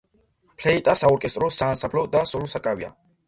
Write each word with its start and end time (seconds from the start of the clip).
ფლეიტა 0.61 0.95
საორკესტრო, 1.01 1.51
საანსამბლო 1.57 2.05
და 2.17 2.23
სოლო 2.31 2.51
საკრავია. 2.57 2.91